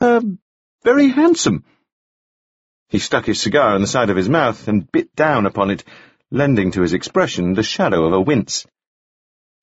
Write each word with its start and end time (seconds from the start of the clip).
Uh, 0.00 0.22
very 0.82 1.08
handsome. 1.08 1.64
He 2.88 2.98
stuck 2.98 3.26
his 3.26 3.40
cigar 3.40 3.76
in 3.76 3.82
the 3.82 3.86
side 3.86 4.08
of 4.08 4.16
his 4.16 4.28
mouth 4.28 4.66
and 4.66 4.90
bit 4.90 5.14
down 5.14 5.44
upon 5.44 5.70
it, 5.70 5.84
lending 6.30 6.72
to 6.72 6.80
his 6.80 6.94
expression 6.94 7.52
the 7.52 7.62
shadow 7.62 8.06
of 8.06 8.14
a 8.14 8.20
wince. 8.20 8.66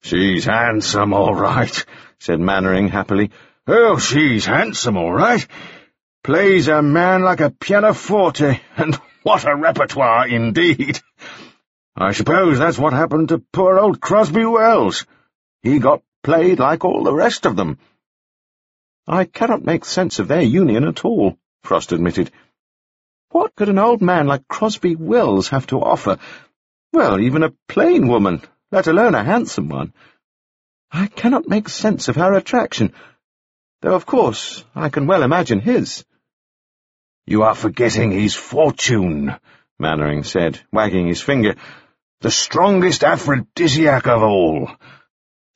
She's 0.04 0.46
handsome, 0.46 1.14
all 1.14 1.34
right, 1.34 1.86
said 2.20 2.40
Mannering 2.40 2.88
happily. 2.88 3.32
Oh, 3.66 3.98
she's 3.98 4.46
handsome, 4.46 4.96
all 4.96 5.12
right. 5.12 5.46
Plays 6.24 6.68
a 6.68 6.84
man 6.84 7.24
like 7.24 7.42
a 7.42 7.50
pianoforte, 7.50 8.62
and 8.78 8.96
what 9.24 9.44
a 9.44 9.56
repertoire 9.56 10.28
indeed. 10.28 11.00
I 11.96 12.12
suppose 12.12 12.60
that's 12.60 12.78
what 12.78 12.94
happened 12.94 13.30
to 13.30 13.44
poor 13.52 13.80
old 13.80 14.00
Crosby 14.00 14.46
Wells. 14.46 15.06
He 15.64 15.80
got 15.80 16.04
played 16.22 16.60
like 16.60 16.86
all 16.86 17.04
the 17.04 17.14
rest 17.14 17.48
of 17.48 17.56
them. 17.56 17.80
I 19.08 19.24
cannot 19.24 19.64
make 19.64 19.86
sense 19.86 20.20
of 20.20 20.28
their 20.28 20.42
union 20.42 20.84
at 20.84 21.06
all, 21.06 21.38
Frost 21.64 21.94
admitted. 21.94 22.30
What 23.30 23.56
could 23.56 23.70
an 23.70 23.80
old 23.80 24.02
man 24.02 24.28
like 24.28 24.48
Crosby 24.50 24.96
Wells 24.96 25.50
have 25.50 25.68
to 25.68 25.82
offer? 25.82 26.18
Well, 26.92 27.20
even 27.20 27.44
a 27.44 27.54
plain 27.70 28.10
woman, 28.10 28.42
let 28.72 28.88
alone 28.88 29.16
a 29.16 29.24
handsome 29.24 29.70
one. 29.70 29.94
I 30.92 31.08
cannot 31.08 31.48
make 31.48 31.70
sense 31.70 32.10
of 32.10 32.18
her 32.18 32.34
attraction, 32.34 32.94
though 33.82 33.96
of 33.96 34.06
course 34.06 34.66
I 34.76 34.90
can 34.90 35.08
well 35.08 35.24
imagine 35.24 35.62
his. 35.62 36.04
You 37.26 37.44
are 37.44 37.56
forgetting 37.56 38.12
his 38.12 38.36
fortune, 38.36 39.36
Mannering 39.80 40.24
said, 40.24 40.60
wagging 40.72 41.08
his 41.08 41.22
finger. 41.22 41.56
The 42.22 42.32
strongest 42.32 43.04
aphrodisiac 43.04 44.08
of 44.08 44.24
all. 44.24 44.72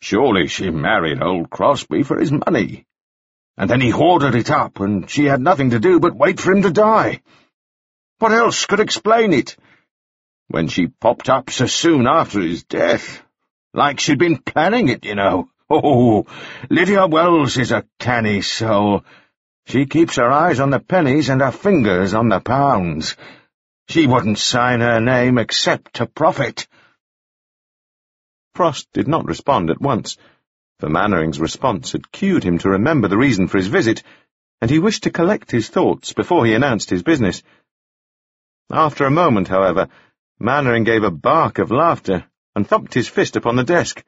Surely 0.01 0.47
she 0.47 0.69
married 0.69 1.21
old 1.21 1.49
Crosby 1.49 2.03
for 2.03 2.19
his 2.19 2.31
money. 2.31 2.85
And 3.61 3.69
then 3.69 3.79
he 3.79 3.91
hoarded 3.91 4.33
it 4.33 4.49
up, 4.49 4.79
and 4.79 5.07
she 5.07 5.25
had 5.25 5.39
nothing 5.39 5.69
to 5.69 5.79
do 5.79 5.99
but 5.99 6.15
wait 6.15 6.39
for 6.39 6.51
him 6.51 6.63
to 6.63 6.71
die. 6.71 7.21
What 8.17 8.31
else 8.31 8.65
could 8.65 8.79
explain 8.79 9.33
it? 9.33 9.55
When 10.47 10.67
she 10.67 10.87
popped 10.87 11.29
up 11.29 11.51
so 11.51 11.67
soon 11.67 12.07
after 12.07 12.39
his 12.41 12.63
death, 12.63 13.21
like 13.71 13.99
she'd 13.99 14.17
been 14.17 14.39
planning 14.39 14.87
it, 14.87 15.05
you 15.05 15.13
know. 15.13 15.49
Oh, 15.69 16.25
Lydia 16.71 17.05
Wells 17.05 17.55
is 17.57 17.71
a 17.71 17.85
canny 17.99 18.41
soul. 18.41 19.05
She 19.67 19.85
keeps 19.85 20.15
her 20.15 20.31
eyes 20.31 20.59
on 20.59 20.71
the 20.71 20.79
pennies 20.79 21.29
and 21.29 21.39
her 21.39 21.51
fingers 21.51 22.15
on 22.15 22.29
the 22.29 22.39
pounds. 22.39 23.15
She 23.87 24.07
wouldn't 24.07 24.39
sign 24.39 24.81
her 24.81 24.99
name 24.99 25.37
except 25.37 25.93
to 25.97 26.07
profit. 26.07 26.67
Frost 28.55 28.87
did 28.91 29.07
not 29.07 29.25
respond 29.25 29.69
at 29.69 29.79
once, 29.79 30.17
for 30.81 30.89
Mannering's 30.89 31.39
response 31.39 31.93
had 31.93 32.11
cued 32.11 32.43
him 32.43 32.57
to 32.57 32.71
remember 32.71 33.07
the 33.07 33.17
reason 33.17 33.47
for 33.47 33.57
his 33.57 33.67
visit, 33.67 34.03
and 34.59 34.69
he 34.69 34.79
wished 34.79 35.03
to 35.03 35.11
collect 35.11 35.49
his 35.49 35.69
thoughts 35.69 36.11
before 36.11 36.45
he 36.45 36.53
announced 36.53 36.89
his 36.89 37.03
business. 37.03 37.41
After 38.69 39.05
a 39.05 39.11
moment, 39.11 39.47
however, 39.47 39.87
Mannering 40.39 40.83
gave 40.83 41.03
a 41.03 41.09
bark 41.11 41.59
of 41.59 41.71
laughter 41.71 42.25
and 42.53 42.67
thumped 42.67 42.93
his 42.93 43.07
fist 43.07 43.37
upon 43.37 43.55
the 43.55 43.63
desk. 43.63 44.03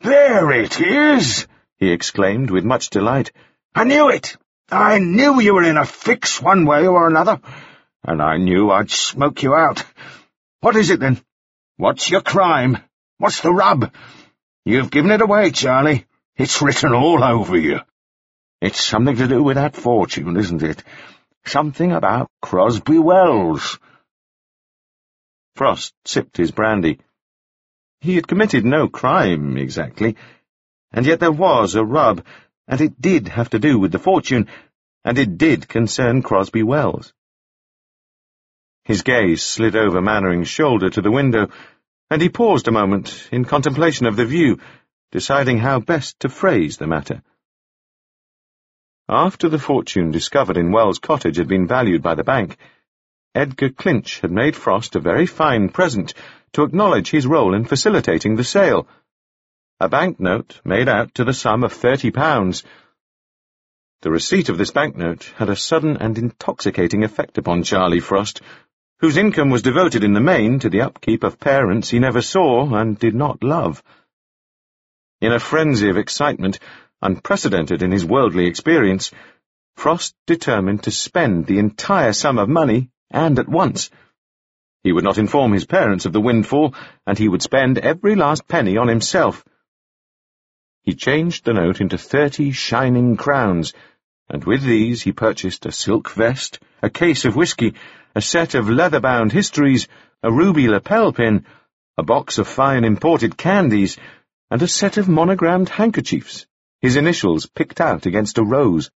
There 0.00 0.50
it 0.50 0.80
is! 0.80 1.46
he 1.76 1.92
exclaimed 1.92 2.50
with 2.50 2.64
much 2.64 2.90
delight. 2.90 3.30
I 3.72 3.84
knew 3.84 4.08
it! 4.08 4.36
I 4.68 4.98
knew 4.98 5.40
you 5.40 5.54
were 5.54 5.62
in 5.62 5.76
a 5.76 5.86
fix 5.86 6.42
one 6.42 6.66
way 6.66 6.88
or 6.88 7.06
another 7.06 7.40
and 8.04 8.20
I 8.20 8.36
knew 8.36 8.70
I'd 8.70 8.90
smoke 8.90 9.42
you 9.42 9.54
out. 9.54 9.84
What 10.60 10.76
is 10.76 10.90
it, 10.90 11.00
then? 11.00 11.20
What's 11.76 12.10
your 12.10 12.20
crime? 12.20 12.78
What's 13.18 13.40
the 13.40 13.52
rub? 13.52 13.92
You've 14.64 14.90
given 14.90 15.10
it 15.10 15.20
away, 15.20 15.50
Charlie. 15.50 16.06
It's 16.36 16.62
written 16.62 16.94
all 16.94 17.22
over 17.22 17.58
you. 17.58 17.80
It's 18.60 18.82
something 18.82 19.16
to 19.16 19.26
do 19.26 19.42
with 19.42 19.56
that 19.56 19.74
fortune, 19.74 20.36
isn't 20.36 20.62
it? 20.62 20.84
Something 21.44 21.92
about 21.92 22.30
Crosby 22.40 22.98
Wells. 22.98 23.78
Frost 25.56 25.92
sipped 26.04 26.36
his 26.36 26.52
brandy. 26.52 27.00
He 28.00 28.14
had 28.14 28.28
committed 28.28 28.64
no 28.64 28.88
crime, 28.88 29.56
exactly, 29.56 30.16
and 30.92 31.04
yet 31.04 31.20
there 31.20 31.32
was 31.32 31.74
a 31.74 31.84
rub, 31.84 32.24
and 32.68 32.80
it 32.80 33.00
did 33.00 33.28
have 33.28 33.50
to 33.50 33.58
do 33.58 33.78
with 33.78 33.92
the 33.92 33.98
fortune, 33.98 34.48
and 35.04 35.18
it 35.18 35.38
did 35.38 35.68
concern 35.68 36.22
Crosby 36.22 36.62
Wells. 36.62 37.12
His 38.84 39.02
gaze 39.02 39.42
slid 39.42 39.76
over 39.76 40.00
Mannering's 40.00 40.48
shoulder 40.48 40.90
to 40.90 41.02
the 41.02 41.10
window, 41.10 41.48
and 42.12 42.20
he 42.20 42.28
paused 42.28 42.68
a 42.68 42.72
moment 42.72 43.26
in 43.32 43.42
contemplation 43.42 44.04
of 44.04 44.16
the 44.16 44.26
view, 44.26 44.58
deciding 45.12 45.56
how 45.56 45.80
best 45.80 46.20
to 46.20 46.28
phrase 46.28 46.76
the 46.76 46.86
matter. 46.86 47.22
After 49.08 49.48
the 49.48 49.58
fortune 49.58 50.10
discovered 50.10 50.58
in 50.58 50.72
Wells 50.72 50.98
Cottage 50.98 51.38
had 51.38 51.48
been 51.48 51.66
valued 51.66 52.02
by 52.02 52.14
the 52.14 52.22
bank, 52.22 52.58
Edgar 53.34 53.70
Clinch 53.70 54.20
had 54.20 54.30
made 54.30 54.54
Frost 54.54 54.94
a 54.94 55.00
very 55.00 55.24
fine 55.24 55.70
present 55.70 56.12
to 56.52 56.64
acknowledge 56.64 57.10
his 57.10 57.26
role 57.26 57.54
in 57.54 57.64
facilitating 57.64 58.36
the 58.36 58.44
sale. 58.44 58.86
A 59.80 59.88
banknote 59.88 60.60
made 60.66 60.90
out 60.90 61.14
to 61.14 61.24
the 61.24 61.32
sum 61.32 61.64
of 61.64 61.72
thirty 61.72 62.10
pounds. 62.10 62.62
The 64.02 64.10
receipt 64.10 64.50
of 64.50 64.58
this 64.58 64.70
banknote 64.70 65.32
had 65.36 65.48
a 65.48 65.56
sudden 65.56 65.96
and 65.96 66.18
intoxicating 66.18 67.04
effect 67.04 67.38
upon 67.38 67.62
Charlie 67.62 68.00
Frost, 68.00 68.42
whose 69.02 69.16
income 69.16 69.50
was 69.50 69.62
devoted 69.62 70.04
in 70.04 70.12
the 70.12 70.20
main 70.20 70.60
to 70.60 70.70
the 70.70 70.80
upkeep 70.80 71.24
of 71.24 71.40
parents 71.40 71.90
he 71.90 71.98
never 71.98 72.22
saw 72.22 72.72
and 72.72 72.96
did 73.00 73.16
not 73.16 73.42
love. 73.42 73.82
In 75.20 75.32
a 75.32 75.40
frenzy 75.40 75.90
of 75.90 75.96
excitement, 75.96 76.60
unprecedented 77.02 77.82
in 77.82 77.90
his 77.90 78.04
worldly 78.04 78.46
experience, 78.46 79.10
Frost 79.74 80.14
determined 80.24 80.84
to 80.84 80.92
spend 80.92 81.46
the 81.46 81.58
entire 81.58 82.12
sum 82.12 82.38
of 82.38 82.48
money, 82.48 82.90
and 83.10 83.40
at 83.40 83.48
once. 83.48 83.90
He 84.84 84.92
would 84.92 85.02
not 85.02 85.18
inform 85.18 85.52
his 85.52 85.64
parents 85.64 86.06
of 86.06 86.12
the 86.12 86.20
windfall, 86.20 86.72
and 87.04 87.18
he 87.18 87.28
would 87.28 87.42
spend 87.42 87.78
every 87.78 88.14
last 88.14 88.46
penny 88.46 88.76
on 88.76 88.86
himself. 88.86 89.44
He 90.82 90.94
changed 90.94 91.44
the 91.44 91.54
note 91.54 91.80
into 91.80 91.98
thirty 91.98 92.52
shining 92.52 93.16
crowns, 93.16 93.72
and 94.28 94.44
with 94.44 94.62
these 94.62 95.02
he 95.02 95.12
purchased 95.12 95.66
a 95.66 95.72
silk 95.72 96.10
vest, 96.10 96.58
a 96.82 96.90
case 96.90 97.24
of 97.24 97.36
whisky, 97.36 97.74
a 98.14 98.20
set 98.20 98.54
of 98.54 98.68
leather-bound 98.68 99.32
histories, 99.32 99.88
a 100.22 100.32
ruby 100.32 100.68
lapel 100.68 101.12
pin, 101.12 101.44
a 101.98 102.02
box 102.02 102.38
of 102.38 102.48
fine 102.48 102.84
imported 102.84 103.36
candies, 103.36 103.98
and 104.50 104.62
a 104.62 104.68
set 104.68 104.96
of 104.96 105.08
monogrammed 105.08 105.68
handkerchiefs, 105.68 106.46
his 106.80 106.96
initials 106.96 107.46
picked 107.46 107.80
out 107.80 108.06
against 108.06 108.38
a 108.38 108.44
rose. 108.44 108.90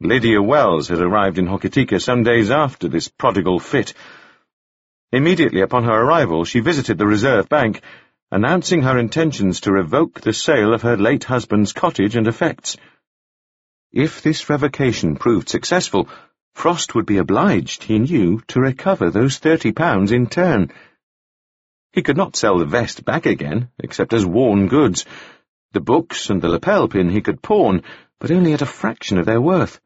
Lydia 0.00 0.42
Wells 0.42 0.88
had 0.88 1.00
arrived 1.00 1.38
in 1.38 1.46
Hokitika 1.46 2.00
some 2.00 2.22
days 2.22 2.50
after 2.50 2.86
this 2.86 3.08
prodigal 3.08 3.58
fit. 3.58 3.94
Immediately 5.10 5.62
upon 5.62 5.84
her 5.84 6.02
arrival, 6.02 6.44
she 6.44 6.60
visited 6.60 6.98
the 6.98 7.06
Reserve 7.06 7.48
Bank, 7.48 7.80
announcing 8.30 8.82
her 8.82 8.98
intentions 8.98 9.60
to 9.60 9.72
revoke 9.72 10.20
the 10.20 10.34
sale 10.34 10.74
of 10.74 10.82
her 10.82 10.96
late 10.96 11.24
husband's 11.24 11.72
cottage 11.72 12.14
and 12.16 12.26
effects. 12.26 12.76
If 13.92 14.22
this 14.22 14.48
revocation 14.48 15.16
proved 15.16 15.48
successful, 15.48 16.08
Frost 16.54 16.94
would 16.94 17.06
be 17.06 17.18
obliged, 17.18 17.82
he 17.82 17.98
knew, 17.98 18.40
to 18.48 18.60
recover 18.60 19.10
those 19.10 19.38
thirty 19.38 19.72
pounds 19.72 20.10
in 20.10 20.26
turn. 20.26 20.72
He 21.92 22.02
could 22.02 22.16
not 22.16 22.36
sell 22.36 22.58
the 22.58 22.64
vest 22.64 23.04
back 23.04 23.26
again, 23.26 23.68
except 23.78 24.12
as 24.12 24.24
worn 24.24 24.68
goods. 24.68 25.04
The 25.72 25.80
books 25.80 26.30
and 26.30 26.40
the 26.40 26.48
lapel 26.48 26.88
pin 26.88 27.10
he 27.10 27.20
could 27.20 27.42
pawn, 27.42 27.82
but 28.18 28.30
only 28.30 28.54
at 28.54 28.62
a 28.62 28.66
fraction 28.66 29.18
of 29.18 29.26
their 29.26 29.40
worth. 29.40 29.80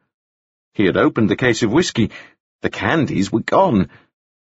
He 0.73 0.87
had 0.87 0.97
opened 0.97 1.29
the 1.29 1.37
case 1.37 1.63
of 1.63 1.73
whisky. 1.73 2.11
The 2.63 2.71
candies 2.71 3.33
were 3.33 3.41
gone. 3.41 3.91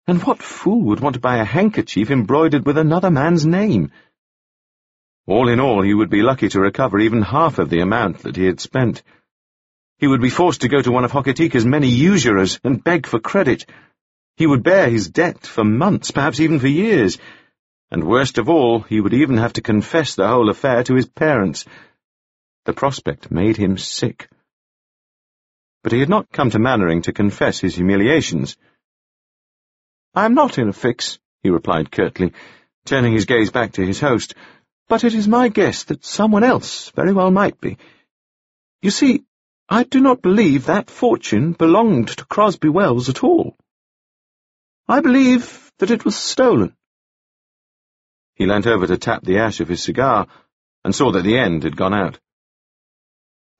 And 0.07 0.21
what 0.23 0.43
fool 0.43 0.83
would 0.83 0.99
want 0.99 1.15
to 1.15 1.19
buy 1.19 1.37
a 1.37 1.45
handkerchief 1.45 2.11
embroidered 2.11 2.65
with 2.65 2.77
another 2.77 3.09
man's 3.09 3.45
name? 3.45 3.91
All 5.25 5.49
in 5.49 5.59
all, 5.59 5.81
he 5.81 5.93
would 5.93 6.09
be 6.09 6.21
lucky 6.21 6.49
to 6.49 6.59
recover 6.59 6.99
even 6.99 7.21
half 7.21 7.59
of 7.59 7.69
the 7.69 7.79
amount 7.79 8.19
that 8.19 8.35
he 8.35 8.45
had 8.45 8.59
spent. 8.59 9.01
He 10.01 10.07
would 10.07 10.19
be 10.19 10.31
forced 10.31 10.61
to 10.61 10.67
go 10.67 10.81
to 10.81 10.91
one 10.91 11.05
of 11.05 11.11
Hokitika's 11.11 11.63
many 11.63 11.87
usurers 11.87 12.59
and 12.63 12.83
beg 12.83 13.05
for 13.05 13.19
credit. 13.19 13.67
He 14.35 14.47
would 14.47 14.63
bear 14.63 14.89
his 14.89 15.11
debt 15.11 15.45
for 15.45 15.63
months, 15.63 16.09
perhaps 16.09 16.39
even 16.39 16.57
for 16.57 16.67
years. 16.67 17.19
And 17.91 18.05
worst 18.05 18.39
of 18.39 18.49
all, 18.49 18.79
he 18.79 18.99
would 18.99 19.13
even 19.13 19.37
have 19.37 19.53
to 19.53 19.61
confess 19.61 20.15
the 20.15 20.27
whole 20.27 20.49
affair 20.49 20.83
to 20.85 20.95
his 20.95 21.05
parents. 21.05 21.65
The 22.65 22.73
prospect 22.73 23.29
made 23.29 23.57
him 23.57 23.77
sick. 23.77 24.27
But 25.83 25.91
he 25.91 25.99
had 25.99 26.09
not 26.09 26.31
come 26.31 26.49
to 26.49 26.57
Mannering 26.57 27.03
to 27.03 27.13
confess 27.13 27.59
his 27.59 27.75
humiliations. 27.75 28.57
I 30.15 30.25
am 30.25 30.33
not 30.33 30.57
in 30.57 30.67
a 30.67 30.73
fix, 30.73 31.19
he 31.43 31.51
replied 31.51 31.91
curtly, 31.91 32.33
turning 32.85 33.13
his 33.13 33.25
gaze 33.25 33.51
back 33.51 33.73
to 33.73 33.85
his 33.85 33.99
host, 33.99 34.33
but 34.89 35.03
it 35.03 35.13
is 35.13 35.27
my 35.27 35.49
guess 35.49 35.83
that 35.85 36.03
someone 36.03 36.43
else 36.43 36.89
very 36.95 37.13
well 37.13 37.29
might 37.29 37.61
be. 37.61 37.77
You 38.81 38.89
see, 38.89 39.25
I 39.71 39.83
do 39.83 40.01
not 40.01 40.21
believe 40.21 40.65
that 40.65 40.89
fortune 40.89 41.53
belonged 41.53 42.09
to 42.09 42.25
Crosby 42.25 42.67
Wells 42.67 43.07
at 43.07 43.23
all. 43.23 43.55
I 44.85 44.99
believe 44.99 45.71
that 45.79 45.91
it 45.91 46.03
was 46.03 46.17
stolen. 46.17 46.75
He 48.33 48.45
leant 48.45 48.67
over 48.67 48.85
to 48.85 48.97
tap 48.97 49.23
the 49.23 49.37
ash 49.37 49.61
of 49.61 49.69
his 49.69 49.81
cigar, 49.81 50.27
and 50.83 50.93
saw 50.93 51.13
that 51.13 51.23
the 51.23 51.37
end 51.37 51.63
had 51.63 51.77
gone 51.77 51.93
out. 51.93 52.19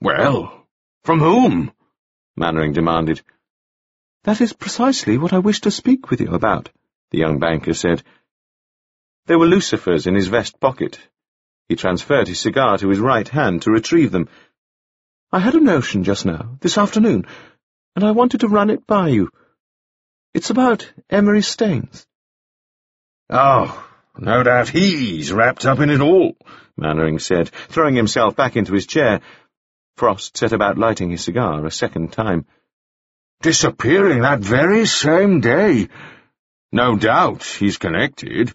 Well, 0.02 0.68
From 1.06 1.20
whom? 1.20 1.72
Mannering 2.36 2.74
demanded. 2.74 3.22
That 4.24 4.42
is 4.42 4.52
precisely 4.52 5.18
what 5.18 5.32
I 5.32 5.40
wish 5.40 5.62
to 5.62 5.72
speak 5.72 6.12
with 6.12 6.20
you 6.20 6.34
about, 6.34 6.72
the 7.12 7.20
young 7.20 7.40
banker 7.40 7.74
said. 7.74 8.04
There 9.28 9.40
were 9.40 9.48
lucifers 9.48 10.08
in 10.08 10.16
his 10.16 10.28
vest 10.28 10.60
pocket. 10.60 11.00
He 11.70 11.78
transferred 11.78 12.28
his 12.28 12.42
cigar 12.42 12.78
to 12.80 12.90
his 12.90 13.00
right 13.00 13.30
hand 13.30 13.62
to 13.62 13.72
retrieve 13.72 14.12
them. 14.12 14.28
I 15.34 15.40
had 15.40 15.56
a 15.56 15.62
notion 15.62 16.04
just 16.04 16.26
now, 16.26 16.58
this 16.60 16.78
afternoon, 16.78 17.26
and 17.96 18.04
I 18.04 18.12
wanted 18.12 18.42
to 18.42 18.50
run 18.50 18.70
it 18.70 18.86
by 18.86 19.08
you. 19.08 19.30
It's 20.34 20.50
about 20.50 20.92
Emery 21.10 21.42
Staines. 21.42 22.06
Oh, 23.30 23.88
no 24.18 24.44
doubt 24.44 24.68
he's 24.68 25.32
wrapped 25.32 25.66
up 25.66 25.80
in 25.80 25.90
it 25.90 26.02
all, 26.02 26.36
Mannering 26.76 27.20
said, 27.20 27.50
throwing 27.50 27.96
himself 27.96 28.36
back 28.36 28.58
into 28.58 28.74
his 28.74 28.86
chair. 28.86 29.22
Frost 29.96 30.36
set 30.36 30.52
about 30.52 30.78
lighting 30.78 31.12
his 31.12 31.24
cigar 31.24 31.66
a 31.66 31.72
second 31.72 32.12
time. 32.12 32.46
Disappearing 33.42 34.22
that 34.22 34.40
very 34.40 34.86
same 34.86 35.40
day. 35.40 35.88
No 36.74 36.98
doubt 36.98 37.44
he's 37.44 37.78
connected. 37.78 38.54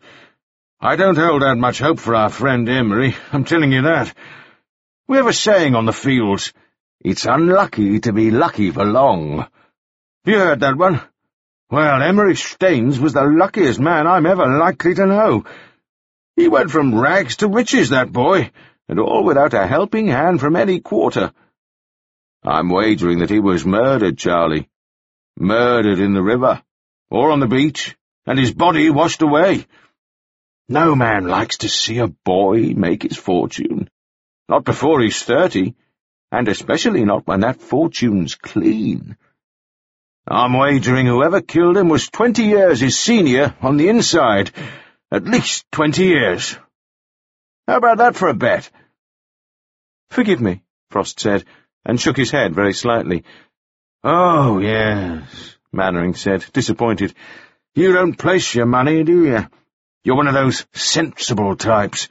I 0.79 0.97
don't 0.97 1.17
hold 1.17 1.43
out 1.43 1.57
much 1.57 1.79
hope 1.79 2.01
for 2.01 2.15
our 2.15 2.29
friend 2.29 2.69
Emery, 2.69 3.17
I'm 3.33 3.45
telling 3.45 3.73
you 3.73 3.83
that. 3.83 4.13
We 5.09 5.17
have 5.17 5.27
a 5.27 5.33
saying 5.33 5.75
on 5.75 5.87
the 5.87 5.93
fields, 5.93 6.53
it's 7.01 7.27
unlucky 7.27 8.01
to 8.01 8.13
be 8.13 8.31
lucky 8.31 8.71
for 8.71 8.85
long. 8.85 9.47
You 10.25 10.39
heard 10.39 10.61
that 10.61 10.77
one? 10.77 11.01
Well, 11.71 12.03
Emery 12.03 12.37
Staines 12.37 12.99
was 12.99 13.13
the 13.13 13.25
luckiest 13.25 13.81
man 13.81 14.07
I'm 14.07 14.27
ever 14.27 14.47
likely 14.47 14.95
to 14.95 15.07
know. 15.07 15.45
He 16.37 16.49
went 16.49 16.71
from 16.71 16.99
rags 16.99 17.37
to 17.37 17.49
riches, 17.49 17.91
that 17.91 18.13
boy, 18.13 18.51
and 18.89 19.01
all 19.01 19.25
without 19.25 19.55
a 19.55 19.67
helping 19.67 20.07
hand 20.07 20.41
from 20.41 20.57
any 20.57 20.81
quarter. 20.81 21.33
I'm 22.45 22.69
wagering 22.69 23.21
that 23.21 23.31
he 23.31 23.41
was 23.41 23.67
murdered, 23.67 24.19
Charlie. 24.19 24.69
Murdered 25.37 25.99
in 25.99 26.15
the 26.15 26.23
river, 26.23 26.63
or 27.11 27.31
on 27.31 27.41
the 27.41 27.47
beach, 27.47 27.97
and 28.27 28.39
his 28.39 28.53
body 28.53 28.91
washed 28.91 29.23
away. 29.23 29.67
No 30.69 30.95
man 30.95 31.27
likes 31.27 31.59
to 31.59 31.69
see 31.69 31.99
a 31.99 32.09
boy 32.09 32.75
make 32.75 33.03
his 33.03 33.17
fortune. 33.17 33.89
Not 34.49 34.65
before 34.65 35.01
he's 35.01 35.23
thirty, 35.23 35.75
and 36.31 36.49
especially 36.49 37.05
not 37.05 37.27
when 37.27 37.41
that 37.41 37.61
fortune's 37.61 38.35
clean. 38.35 39.17
I'm 40.29 40.55
wagering 40.55 41.07
whoever 41.07 41.41
killed 41.41 41.77
him 41.77 41.89
was 41.89 42.09
twenty 42.09 42.45
years 42.45 42.81
his 42.81 42.99
senior 42.99 43.55
on 43.63 43.77
the 43.77 43.89
inside. 43.89 44.51
At 45.11 45.25
least 45.25 45.65
twenty 45.71 46.07
years. 46.07 46.57
How 47.69 47.77
about 47.77 47.99
that 47.99 48.17
for 48.17 48.29
a 48.29 48.35
bet? 48.35 48.71
Forgive 50.11 50.41
me, 50.41 50.63
Frost 50.91 51.21
said, 51.21 51.45
and 51.85 52.01
shook 52.01 52.17
his 52.17 52.31
head 52.31 52.55
very 52.55 52.73
slightly. 52.73 53.25
Oh, 54.03 54.59
yes, 54.59 55.57
Mannering 55.73 56.15
said, 56.15 56.45
disappointed. 56.53 57.15
You 57.75 57.93
don't 57.93 58.19
place 58.19 58.55
your 58.55 58.67
money, 58.67 59.05
do 59.05 59.25
you? 59.25 59.47
You're 60.05 60.17
one 60.17 60.29
of 60.29 60.35
those 60.35 60.67
sensible 60.73 61.57
types. 61.57 62.09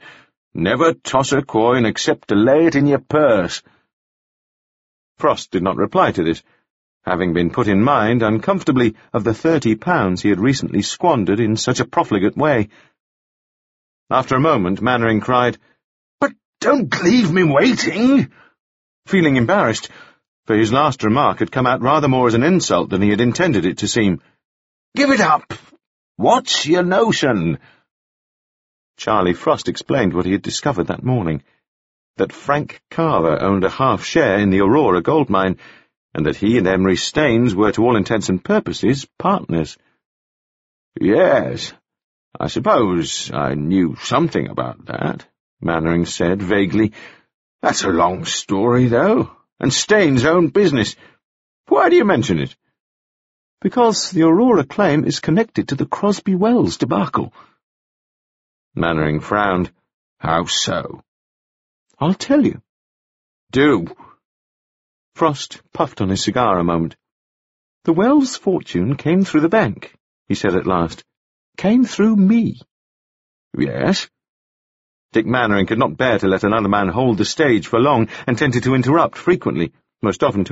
Never 0.54 0.94
toss 0.94 1.32
a 1.32 1.42
coin 1.42 1.84
except 1.86 2.28
to 2.28 2.34
lay 2.34 2.66
it 2.66 2.76
in 2.76 2.86
your 2.86 2.98
purse. 2.98 3.62
Frost 5.18 5.50
did 5.50 5.62
not 5.62 5.76
reply 5.76 6.12
to 6.12 6.22
this 6.22 6.42
having 7.06 7.32
been 7.32 7.50
put 7.50 7.68
in 7.68 7.82
mind 7.82 8.20
uncomfortably 8.20 8.96
of 9.12 9.22
the 9.22 9.32
thirty 9.32 9.76
pounds 9.76 10.22
he 10.22 10.28
had 10.28 10.40
recently 10.40 10.82
squandered 10.82 11.38
in 11.38 11.56
such 11.56 11.78
a 11.78 11.86
profligate 11.86 12.36
way. 12.36 12.68
After 14.10 14.34
a 14.34 14.40
moment, 14.40 14.82
Mannering 14.82 15.20
cried, 15.20 15.56
But 16.20 16.32
don't 16.60 16.92
leave 17.04 17.32
me 17.32 17.44
waiting! 17.44 18.32
Feeling 19.06 19.36
embarrassed, 19.36 19.88
for 20.46 20.56
his 20.56 20.72
last 20.72 21.04
remark 21.04 21.38
had 21.38 21.52
come 21.52 21.66
out 21.66 21.80
rather 21.80 22.08
more 22.08 22.26
as 22.26 22.34
an 22.34 22.42
insult 22.42 22.90
than 22.90 23.02
he 23.02 23.10
had 23.10 23.20
intended 23.20 23.64
it 23.64 23.78
to 23.78 23.88
seem. 23.88 24.20
Give 24.96 25.10
it 25.10 25.20
up! 25.20 25.54
What's 26.16 26.66
your 26.66 26.82
notion? 26.82 27.58
Charlie 28.96 29.34
Frost 29.34 29.68
explained 29.68 30.12
what 30.12 30.26
he 30.26 30.32
had 30.32 30.42
discovered 30.42 30.88
that 30.88 31.04
morning, 31.04 31.44
that 32.16 32.32
Frank 32.32 32.80
Carver 32.90 33.42
owned 33.42 33.64
a 33.64 33.70
half 33.70 34.04
share 34.04 34.38
in 34.38 34.50
the 34.50 34.60
Aurora 34.60 35.02
gold 35.02 35.28
mine, 35.28 35.58
and 36.14 36.26
that 36.26 36.36
he 36.36 36.56
and 36.58 36.66
Emery 36.66 36.96
Staines 36.96 37.54
were 37.54 37.72
to 37.72 37.84
all 37.84 37.96
intents 37.96 38.28
and 38.28 38.42
purposes 38.42 39.06
partners. 39.18 39.76
Yes, 40.98 41.74
I 42.38 42.48
suppose 42.48 43.30
I 43.32 43.54
knew 43.54 43.96
something 43.96 44.48
about 44.48 44.86
that, 44.86 45.26
Mannering 45.60 46.06
said 46.06 46.42
vaguely. 46.42 46.92
That's 47.62 47.84
a 47.84 47.88
long 47.88 48.24
story, 48.24 48.86
though, 48.86 49.30
and 49.60 49.72
Staines' 49.72 50.24
own 50.24 50.48
business. 50.48 50.96
Why 51.68 51.88
do 51.88 51.96
you 51.96 52.04
mention 52.04 52.38
it? 52.38 52.56
Because 53.60 54.10
the 54.10 54.22
Aurora 54.22 54.64
claim 54.64 55.04
is 55.04 55.20
connected 55.20 55.68
to 55.68 55.74
the 55.74 55.86
Crosby 55.86 56.34
Wells 56.34 56.76
debacle. 56.76 57.32
Mannering 58.74 59.20
frowned. 59.20 59.70
How 60.18 60.44
so? 60.44 61.02
I'll 61.98 62.14
tell 62.14 62.44
you. 62.44 62.60
Do. 63.52 63.86
Frost 65.14 65.62
puffed 65.72 66.00
on 66.00 66.10
his 66.10 66.22
cigar 66.22 66.58
a 66.58 66.64
moment. 66.64 66.94
The 67.84 67.94
Wells 67.94 68.36
fortune 68.36 68.96
came 68.96 69.24
through 69.24 69.40
the 69.40 69.48
bank, 69.48 69.94
he 70.28 70.34
said 70.34 70.54
at 70.54 70.66
last. 70.66 71.04
Came 71.56 71.84
through 71.84 72.16
me. 72.16 72.60
Yes? 73.56 74.10
Dick 75.12 75.24
Mannering 75.24 75.66
could 75.66 75.78
not 75.78 75.96
bear 75.96 76.18
to 76.18 76.28
let 76.28 76.44
another 76.44 76.68
man 76.68 76.88
hold 76.88 77.16
the 77.16 77.24
stage 77.24 77.66
for 77.66 77.80
long, 77.80 78.08
and 78.26 78.36
tended 78.36 78.64
to 78.64 78.74
interrupt 78.74 79.16
frequently, 79.16 79.72
most 80.02 80.22
often 80.22 80.40
to 80.40 80.44